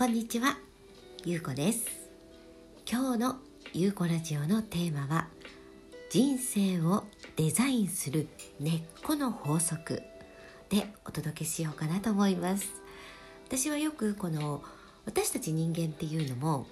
[0.00, 0.56] こんにちは、
[1.26, 1.86] ゆうこです。
[2.90, 3.36] 今日の
[3.74, 5.28] ゆうこラジオのテーマは
[6.08, 7.04] 人生を
[7.36, 8.26] デザインする
[8.58, 10.02] 根っこの法則
[10.70, 12.72] でお届けしようかなと思います。
[13.46, 14.62] 私はよくこの
[15.04, 16.66] 私たち人間っていうのも、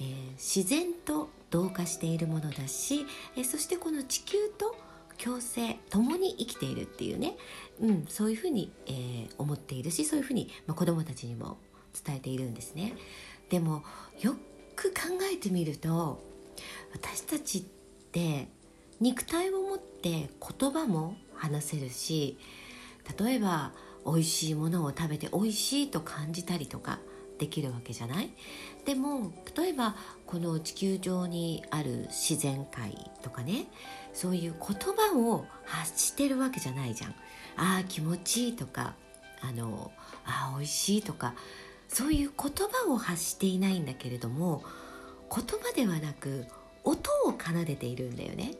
[0.00, 3.06] えー、自然と同化しているものだし、
[3.36, 4.74] えー、そしてこの地球と
[5.22, 7.36] 共生共に生きているっていうね、
[7.80, 11.58] うん、そういうふうに、えー、思っているしそういうふうに、まあ、子どもたちにも
[12.04, 12.94] 伝えているんですね。
[13.48, 13.84] でも
[14.20, 14.34] よ
[14.74, 15.00] く考
[15.32, 16.22] えてみると
[16.92, 17.62] 私たちっ
[18.12, 18.48] て
[19.00, 20.28] 肉体を持って
[20.58, 22.38] 言葉も話せるし
[23.18, 23.72] 例えば
[24.06, 26.98] 美味しいものを食べて美味しいと感じたりとか
[27.38, 28.30] できるわけじゃない？
[28.84, 33.66] でも例えばこの地球上にある自然界とかね
[34.12, 37.10] そういう言葉を発してるわけじゃないじゃん。
[37.56, 38.94] ああ気持ちいいとか
[39.40, 39.90] あの
[40.24, 41.34] ああ美味しいとか
[41.88, 44.64] そういう言葉を発していないんだけれども
[45.30, 46.46] 言葉ではなく
[46.82, 48.52] 音を奏でているんだよね。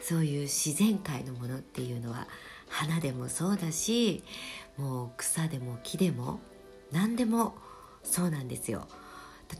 [0.00, 2.28] そういう自然界のものっていうのは
[2.68, 4.22] 花でもそうだし
[4.76, 6.40] もう草でも木でも
[6.92, 7.54] 何でも
[8.02, 8.86] そうなんですよ。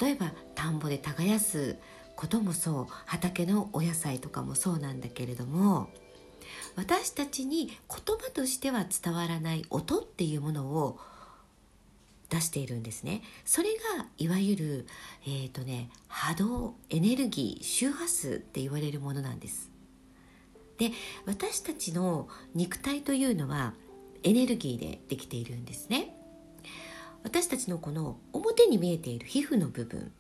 [0.00, 1.76] 例えば田んぼで耕す
[2.16, 5.88] こともそう畑のお野菜とかもそうなんだけれども
[6.76, 10.98] 私たちに言葉としては伝わらない音っていうものを
[12.34, 13.22] 出しているんですね。
[13.44, 14.86] それがいわゆる、
[15.24, 19.70] えーとね、波動エネルギー周波数って言われるものなんです。
[20.78, 20.90] で
[21.26, 23.74] 私たちの肉体というのは
[24.24, 26.16] エネルギーでできているんですね。
[27.22, 30.10] 私たちのこの表に見えている皮膚の部分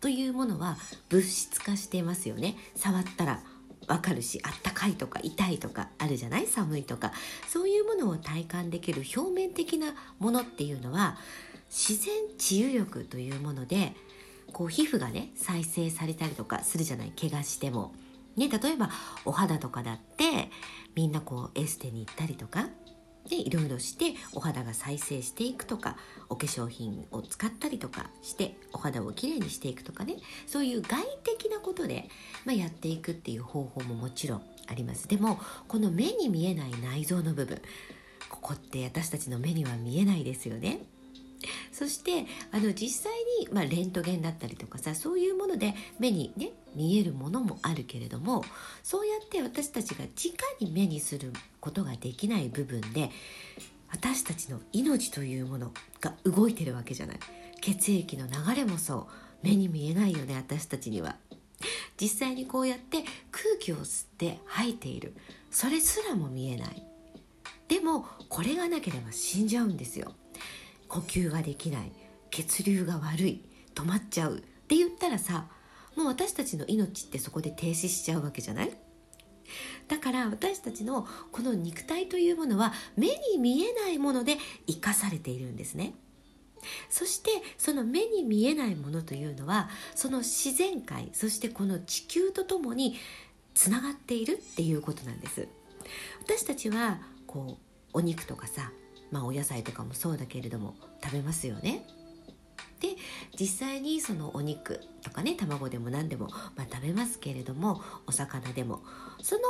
[0.00, 0.76] というものは
[1.08, 2.56] 物質化していますよね。
[2.76, 3.42] 触ったら
[3.86, 6.46] わかるしあったかいとか痛いとかあるじゃない？
[6.46, 7.12] 寒いとか。
[7.48, 11.18] そういうものを体感できる表面的なものっていうのは
[11.68, 13.92] 自然治癒力というもので
[14.52, 17.12] こう皮膚がね再生されたりとかするじゃない？
[17.12, 17.94] 怪我しても。
[18.36, 18.90] ね、例えば
[19.24, 20.50] お肌とかだって
[20.96, 22.66] みんなこうエステに行ったりとか
[23.28, 25.96] でいろいろしてお肌が再生していくとか
[26.28, 30.16] お化粧品を使ったりとかしてお肌をきれいにしていくとかね。
[30.48, 32.08] そういう外的なことで、
[32.44, 35.06] まあ、やっていくっていう方法ももちろんあります。
[35.06, 35.38] でも
[35.68, 37.62] この目に見えない内臓の部分。
[38.28, 40.80] ここって私たちの目には見えないですよね。
[41.74, 48.44] そしてあの実際に、まあ、レントゲンだったりとかさそういうもので目にね見えるものもあるけれども
[48.84, 53.10] そうやって私たちが直に目にすることができない部分で
[53.90, 57.18] 私たちの命というものが動いてるわけじゃない。
[57.60, 59.06] 血液の流れもそう。
[59.42, 61.16] 目に見えないよね私たちには。
[62.00, 65.14] 実際にこうやって空気を吸って吐いている。
[65.50, 66.82] それすらも見えない。
[67.68, 70.12] でもこれがなければ死んじゃうんですよ。
[70.88, 71.92] 呼吸ができない
[72.30, 75.46] 血流が悪い止まっちゃうって言ったらさ
[75.96, 78.72] もう私たちの命ってそこで停止しちゃうわけじゃない？
[79.88, 85.94] だから私たちのこの肉体というものは目に見えないもので生かされているんですね。
[86.88, 92.96] そしてその目に見えないものというのはその自然界そしてこの地球とともに
[93.52, 95.46] つながっているっていうことなんです。
[96.22, 97.58] 私たちはこ
[97.92, 98.72] うお肉とかさ
[99.14, 101.86] まあ、お野菜とかもそうだけれども食べますよね。
[102.80, 102.88] で
[103.38, 106.26] 実際にそのお肉とかね卵でも何でも、
[106.56, 108.82] まあ、食べますけれどもお魚でも
[109.22, 109.42] その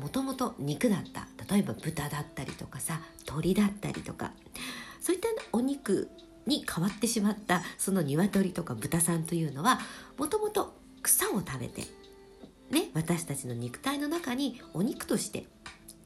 [0.00, 4.32] もともと肉だった例えば豚だったりとかさ鳥だったりとか
[5.00, 6.08] そういったお肉
[6.46, 9.78] に変わってしまったその鶏とか豚さんというのは
[10.16, 11.82] もともと草を食べて
[12.70, 15.44] ね私たちの肉体の中にお肉として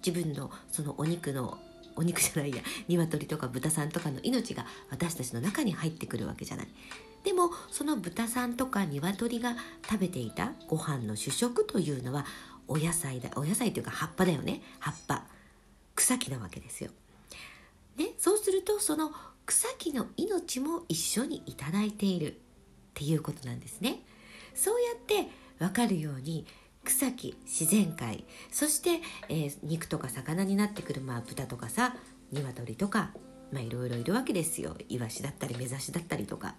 [0.05, 1.59] 自分のそのお肉の
[1.97, 6.69] お肉じゃないや 鶏とか豚さんとかの命が私たちの中に入ってくるわけじゃない
[7.25, 9.57] でもその豚さんとか鶏が
[9.89, 12.27] 食べていたご飯の主食というのは
[12.69, 15.27] お野菜だお野菜というか葉っぱだよね葉っぱ
[15.95, 16.91] 草木なわけですよ。
[17.97, 19.13] でそうするとその
[19.47, 22.37] 草木の命も一緒にいただいているっ
[22.95, 24.01] ていうことなんですね。
[24.55, 26.47] そうやって分かるように
[26.85, 31.97] 草木自然界そして、えー、肉とか魚になってくる、まあ、豚とかさ
[32.33, 33.11] 鶏とか
[33.53, 34.77] まあいろいろいるわけですよ。
[34.89, 36.57] イワシだったり目指しだったりとか。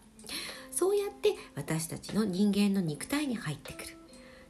[0.71, 3.97] そうやって私たちの人間の肉体に入ってくる。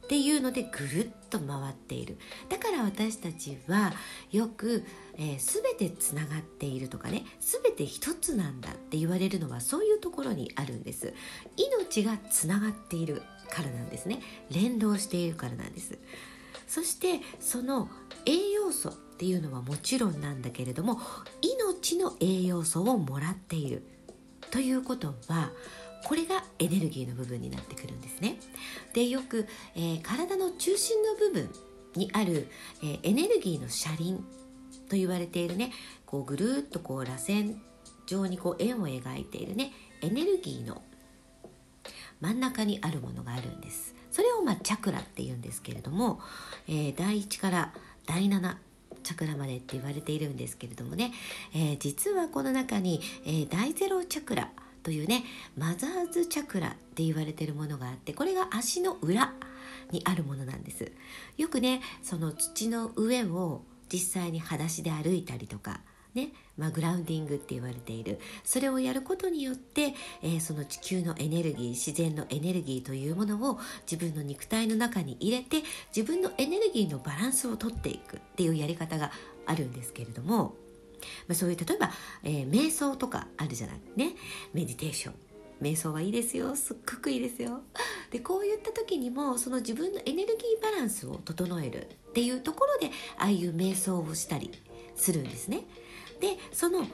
[0.04, 2.16] っていうのでぐるっと回っている。
[2.48, 3.92] だから私たちは
[4.30, 4.84] よく、
[5.14, 11.12] えー、全てつながっているとかね全て一つなんだって言われるのはそういうところにあるんです。
[11.56, 13.22] 命がつながっている。
[13.46, 14.20] からなんですね
[14.50, 15.98] 連動しているからなんです
[16.66, 17.88] そしてその
[18.24, 21.00] 栄養素っていうのはもちろんなんだけれども
[21.40, 23.82] 命の栄養素をもらっている
[24.50, 25.50] ということは
[26.04, 28.38] これがエネルギーの部分になってくるんですね。
[28.92, 31.50] でよく、えー、体の中心の部分
[31.96, 32.48] にある、
[32.82, 34.24] えー、エネルギーの車輪
[34.88, 35.72] と言われているね
[36.04, 37.56] こうぐるっとこう螺旋
[38.06, 40.82] 状にこう円を描いているねエネルギーの
[42.20, 43.94] 真ん中にあるものがあるんです。
[44.10, 46.20] それをまあチャクラっていうんですけれども、
[46.68, 47.72] えー、第1から
[48.06, 48.56] 第7
[49.02, 51.12] チャクラまでって言われているんですけれどもね、
[51.54, 54.50] えー、実はこの中に、えー、第0チャクラ
[54.82, 55.24] というね
[55.56, 59.32] マザーズチャクラって言われてるものがあってこれが足の裏
[59.90, 60.90] にあるものなんです。
[61.36, 63.62] よくねその土の上を
[63.92, 65.80] 実際に裸足で歩いたりとか
[66.16, 68.18] ねまあ、グラウンディングって言われている。
[68.42, 73.58] それをやることによって、えー、その地球のエネルギー自然のエネルギーというものを
[73.90, 75.62] 自分の肉体の中に入れて
[75.94, 78.16] 自分のエネルギーのバランスをとっていく。
[78.16, 79.12] っていうやり方が
[79.44, 80.56] あるんですけれども、
[81.28, 81.90] まあ、そういう例えば、
[82.24, 83.80] えー、瞑想とかあるじゃない。
[83.96, 84.14] ね。
[84.54, 85.14] メディテーション
[85.60, 86.54] 瞑想はいいですよ。
[86.56, 87.60] すっごくいいですよ。
[88.10, 94.50] でこういった時にもその自分のエネルギーバランスを整えるっていうところでああいう瞑想をしたり
[94.94, 95.64] するんですね。
[96.20, 96.86] でその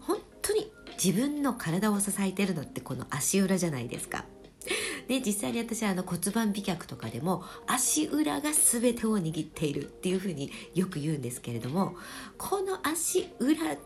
[0.00, 0.70] 本当に
[1.02, 4.24] 自分の体を支えてるのってこの足裏じゃないですか。
[5.08, 11.96] で実際に私はあの骨盤美脚とかでも足裏が全てを握っているっていうふうによく言うんですけれども
[12.38, 13.76] この足裏が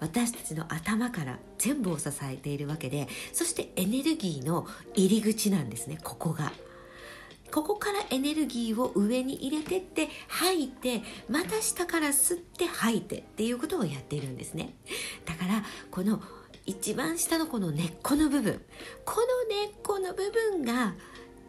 [0.00, 6.52] 私たちの頭から全部を支えているわけでそしてエネルギーの入り口なんですねここが。
[7.52, 14.74] ここからエネルギーを上に入れてって吐いてまた下から吸って吐いてっていうことをやっているんですね。
[15.26, 16.20] だからこの
[16.64, 18.62] 一番下のこの根っこの部分。
[19.04, 20.94] この根っこの部分が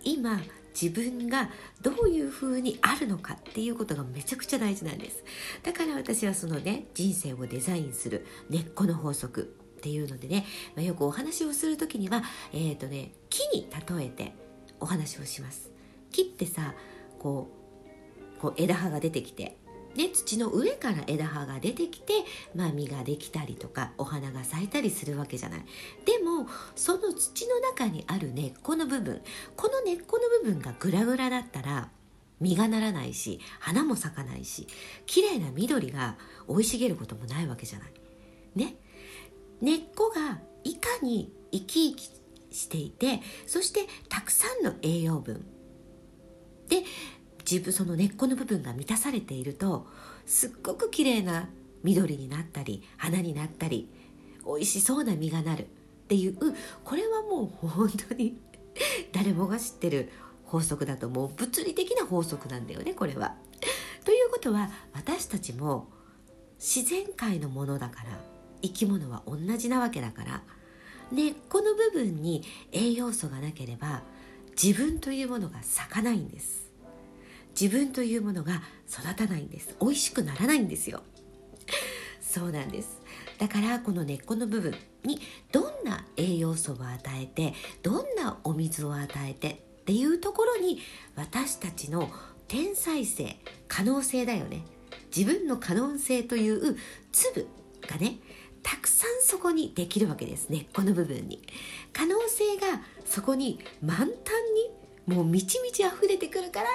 [0.03, 0.41] 今
[0.79, 1.49] 自分が
[1.81, 5.23] どういう風にあるのかっていうことがめちゃくちゃ大事なんです。
[5.63, 9.55] だから私はそのね人生をデザインする根っこの法則。
[9.73, 10.45] っていうのでね、
[10.77, 12.23] まあ、よくお話をする時には
[12.53, 14.33] えっ、ー、とね木に例えて
[14.79, 15.72] お話をします。
[16.13, 16.73] 木ってさ
[17.19, 17.49] こ
[18.37, 19.57] うこう枝葉が出てきて
[19.95, 22.13] ね、土の上から枝葉が出てきて、
[22.55, 25.65] まあ、実ができたりとかお花が咲いたりするわけじゃない
[26.05, 29.21] でもその土の中にある根っこの部分
[29.55, 31.89] この根っこの部分がグラグラだったら
[32.39, 34.67] 実がならないし花も咲かないし
[35.05, 36.15] 綺麗な緑が
[36.47, 37.91] 生い茂ることもないわけじゃない。
[38.55, 38.75] ね
[39.61, 45.45] 根っこがいかに生き生きしていてそしてたくさんの栄養分
[46.73, 46.83] で
[47.49, 49.85] 自分その根っこの部分が満たされていると
[50.25, 51.49] すっごく綺麗な
[51.83, 53.89] 緑になったり花になったり
[54.45, 55.63] 美味しそうな実がなる。
[55.63, 56.35] っていう
[56.83, 58.41] これはもう本当に
[59.13, 60.11] 誰もが知ってる
[60.45, 61.31] 法則だともう。
[61.35, 63.35] 物理的な法則なんだよねこれは。
[64.03, 65.87] ということは私たちも
[66.59, 68.19] 自然界のものだから
[68.61, 70.41] 生き物は同じなわけだから
[71.11, 74.01] 根っこの部分に栄養素がなければ
[74.61, 76.62] 自分というものが咲かないんです。
[77.59, 79.75] 自分というものが育たないんです。
[79.79, 81.01] 美味しくならないんですよ。
[82.21, 83.01] そうなんです。
[83.37, 85.19] だからこの根っこの部分に
[85.51, 87.53] どんな栄養素を与えて
[87.83, 89.49] どんなお水を与えて
[89.81, 90.79] っていうところに
[91.15, 92.09] 私たちの
[92.47, 94.65] 天才性可能性だよね。
[95.15, 96.77] 自分の可能性という
[97.11, 97.47] 粒
[97.87, 98.17] がね
[98.63, 100.49] たくさんそこにできるわけです。
[100.49, 101.41] 根ねこの部分に。
[101.91, 104.71] 可能性がそこに満タンに
[105.05, 106.67] もう満ち満ち溢れてくるから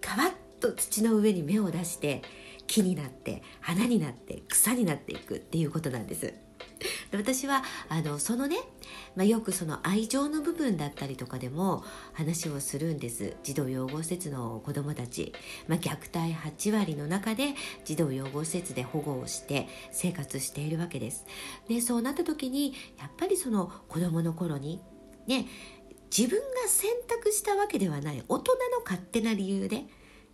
[0.00, 2.22] カワッと土の上に芽を出して
[2.66, 6.34] 木になって花になって草になっていくっていうことなんです。
[7.12, 8.56] 私はあのそのね、
[9.16, 11.82] まあ、よくその愛情の部分だったりとかでも
[12.12, 13.36] 話をするんです。
[13.42, 15.32] 児童養護施設の子どもたち、
[15.66, 17.54] まあ、虐待8割の中で
[17.84, 21.24] 児童養護施設で保護をして生活しているわけです。
[21.68, 24.80] でそうなった時にやっぱりその子どもの頃に
[25.26, 25.46] ね
[26.16, 28.22] 自分が選択したわけではない。
[28.28, 29.86] 大人の勝手な理由で、ね、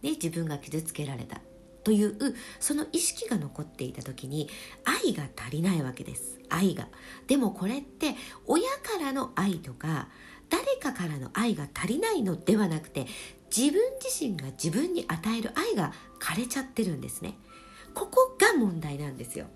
[0.03, 1.41] 自分が傷つけられた。
[1.85, 2.17] という
[2.61, 4.49] その意識が残っていた時に
[4.85, 6.41] 愛が足りないわけです。
[6.49, 6.89] 愛が。
[7.27, 8.17] でもこれって
[8.47, 10.09] 親からの愛とか
[10.49, 13.07] 誰かからの愛が足りないのではなくて
[13.55, 17.35] 自分自身が自分に与える愛が枯れちゃってるんですね。
[17.93, 19.47] ここが問題なんですよ。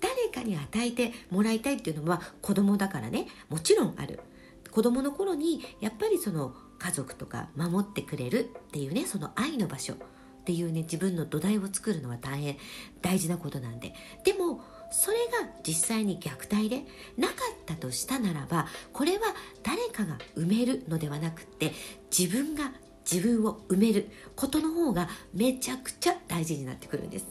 [0.00, 3.28] 誰かに与えてもらいたいっていうのは子供だからね。
[3.48, 4.20] もちろんある。
[4.70, 9.96] 子供の頃にやっぱりその家族とか守ってくれるっていうねその愛の場所っ
[10.44, 12.56] ていうね自分の土台を作るのは大変
[13.02, 16.84] 大事なことなんででもそれが実際に虐待で
[17.16, 19.20] なかったとしたならばこれは
[19.62, 21.72] 誰かが埋めるのではなくって
[22.16, 22.72] 自分が
[23.10, 27.26] 自分を埋めることの方がめちゃくちゃ大事になってくるんです。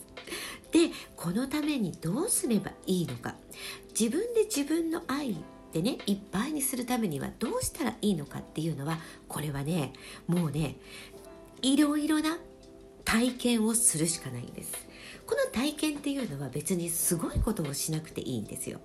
[0.72, 3.36] でこのためにどうすればいいのか
[4.00, 5.36] 自分で自分の愛
[5.74, 9.94] でねいっぱいにするためにはどうしたらいいのかっていうのはこれはね
[10.28, 10.78] もうね
[11.62, 12.38] いろいろな
[13.06, 14.88] 体験をするしかないんです。
[15.26, 18.80] この体験っていうのは別にすごいことをしなくていいんですよ。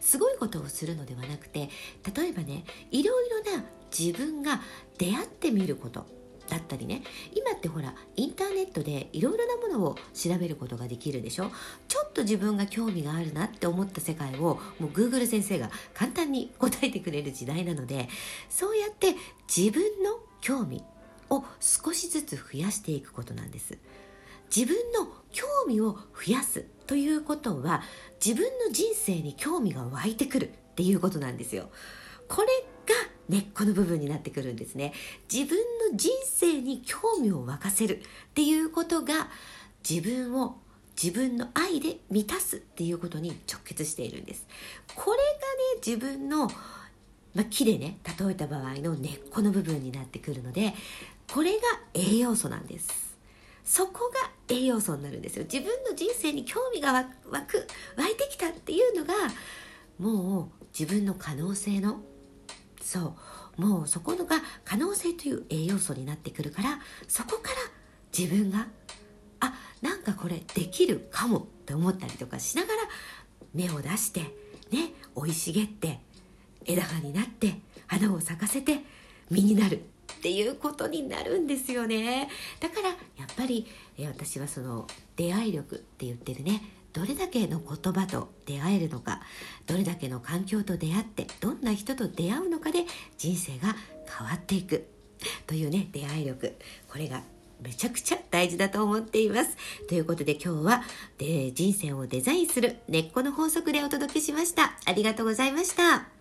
[0.00, 1.70] すごいことをするのではなくて
[2.14, 3.64] 例えばねいろいろな
[3.96, 4.60] 自分が
[4.98, 6.06] 出会ってみること
[6.48, 7.02] だったりね
[7.34, 11.50] 今ってほらインターネットでいろいろなものを調べることができるでしょ？
[12.16, 18.08] と自分が興味があるなって思った世界をもう Google 先生が簡単に答えてくれる時代なので
[18.48, 19.14] そうやって
[19.54, 20.82] 自分の興味
[21.28, 23.76] を少しずつ増やしていくことなんです。
[24.54, 27.82] 自分の興味を増やすということは
[28.24, 31.68] 自分の人生に興味が湧いてくるっていうことなんですよ。
[32.28, 32.48] これ
[32.86, 32.94] が
[33.28, 34.92] 根っこの部分になってくるんですね。
[35.30, 35.58] 自分
[35.90, 38.02] の人生に興味を沸かせるっ
[38.34, 39.28] ていうことが
[39.88, 40.58] 自分を
[41.00, 44.46] 自分の愛で満たすっていうことに直結しているんです。
[44.94, 45.26] これがね
[45.84, 46.48] 自分の、
[47.34, 50.74] まあ、木でね例えた場合の根っこの部分になってくるので
[51.32, 51.60] これが
[51.94, 53.16] 栄養素なんです。
[53.64, 55.44] そこが栄養素になるんですよ。
[55.44, 59.14] 自分の人生に興味が湧く湧いてきたっていうのが
[59.98, 62.00] もう自分の可能性の
[62.80, 63.16] そ
[63.58, 67.56] うもうそこのが可能性という栄養素になってくるからそこから
[68.16, 68.68] 自分が
[69.82, 72.74] なんかこれできるかもって思ったりとかしながら
[73.54, 74.20] 芽を出して
[74.70, 76.00] ね生い茂って
[76.64, 78.80] 枝葉になって花を咲かせて
[79.30, 82.28] 実になるっていうことになるんですよね。
[82.60, 82.96] だからやっ
[83.36, 83.66] ぱり
[83.98, 89.20] 私はその出会い力って言ってるねどれだけの言葉と出会えるのか
[89.66, 92.84] どれだけの環境と出会ってどんな人と出会うのかで
[93.18, 93.76] 人生が
[94.18, 94.86] 変わっていく
[95.46, 96.52] というね出会い力。
[96.88, 97.22] これが
[97.62, 99.56] めちゃくちゃ大事だと思っています。
[99.88, 100.82] ということで今日は
[101.18, 104.76] で人生をデザインする根っこの法則でお届けしました。
[104.84, 106.15] ありがとうございました。